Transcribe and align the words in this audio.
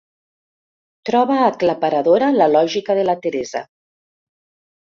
Troba 1.09 1.35
aclaparadora 1.49 2.31
la 2.39 2.49
lògica 2.57 2.99
de 3.01 3.07
la 3.11 3.19
Teresa. 3.27 3.63